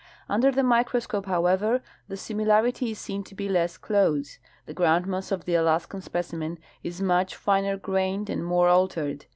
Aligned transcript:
* 0.17 0.25
Under 0.27 0.49
the 0.51 0.63
microscope, 0.63 1.27
however, 1.27 1.79
the 2.07 2.17
simi 2.17 2.43
larity 2.43 2.89
is 2.93 2.97
seen 2.97 3.23
to 3.25 3.35
be 3.35 3.47
less 3.47 3.77
close. 3.77 4.39
The 4.65 4.73
groundmass 4.73 5.31
of 5.31 5.45
the 5.45 5.53
Alaskan 5.53 6.01
specimen 6.01 6.57
is 6.81 7.03
much 7.03 7.35
finer 7.35 7.77
grained 7.77 8.27
and 8.27 8.43
more 8.43 8.67
altered. 8.67 9.27